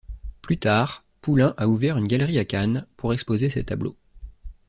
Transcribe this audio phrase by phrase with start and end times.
[0.41, 3.95] Plus tard, Poulain a ouvert une galerie à Cannes, pour exposer ses tableaux.